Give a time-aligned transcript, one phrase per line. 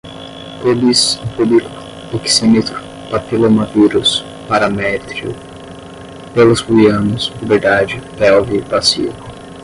[0.61, 1.01] púbis,
[1.37, 1.69] púbico,
[2.17, 2.77] oxímetro,
[3.11, 5.31] papilomavírus, paramétrio,
[6.33, 9.11] pelos pubianos, puberdade, pelve, bacia